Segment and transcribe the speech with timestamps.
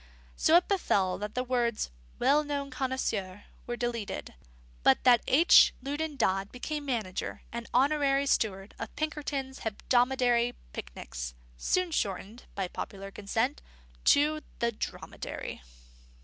[0.35, 4.33] So it befell that the words "well known connoisseur" were deleted;
[4.81, 5.75] but that H.
[5.83, 13.11] Loudon Dodd became manager and honorary steward of Pinkerton's Hebdomadary Picnics, soon shortened, by popular
[13.11, 13.61] consent,
[14.05, 15.61] to the Dromedary.